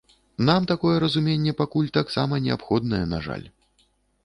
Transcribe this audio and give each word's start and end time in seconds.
Нам 0.47 0.61
такое 0.71 0.93
разуменне 1.03 1.53
пакуль 1.59 1.93
таксама 1.99 2.41
неабходнае, 2.49 3.05
на 3.15 3.23
жаль. 3.29 3.47